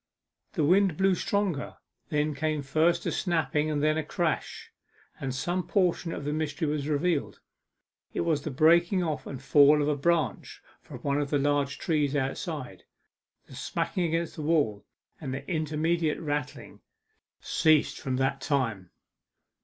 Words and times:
The 0.53 0.63
wind 0.63 0.97
blew 0.97 1.13
stronger; 1.13 1.77
there 2.09 2.33
came 2.33 2.63
first 2.63 3.05
a 3.05 3.11
snapping, 3.11 3.81
then 3.81 3.99
a 3.99 4.03
crash, 4.03 4.71
and 5.19 5.29
some 5.31 5.67
portion 5.67 6.11
of 6.11 6.25
the 6.25 6.33
mystery 6.33 6.67
was 6.67 6.87
revealed. 6.87 7.39
It 8.11 8.21
was 8.21 8.41
the 8.41 8.49
breaking 8.49 9.03
off 9.03 9.27
and 9.27 9.39
fall 9.39 9.79
of 9.79 9.87
a 9.87 9.95
branch 9.95 10.59
from 10.81 11.01
one 11.01 11.21
of 11.21 11.29
the 11.29 11.37
large 11.37 11.77
trees 11.77 12.15
outside. 12.15 12.85
The 13.45 13.53
smacking 13.53 14.05
against 14.05 14.37
the 14.37 14.41
wall, 14.41 14.87
and 15.19 15.35
the 15.35 15.47
intermediate 15.47 16.19
rattling, 16.19 16.81
ceased 17.39 17.99
from 18.01 18.15
that 18.15 18.41
time. 18.41 18.89